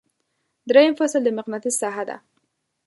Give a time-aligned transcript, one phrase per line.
[0.69, 2.17] دریم فصل د مقناطیس ساحه ده.